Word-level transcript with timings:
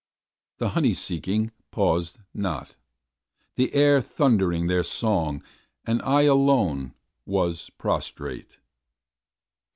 The 0.57 0.69
honey 0.69 0.95
seeking 0.95 1.51
paused 1.69 2.17
not, 2.33 2.75
the 3.55 3.71
air 3.75 4.01
thundered 4.01 4.67
their 4.67 4.81
song, 4.81 5.43
and 5.85 6.01
I 6.01 6.23
alone 6.23 6.95
was 7.23 7.69
prostrate. 7.77 8.57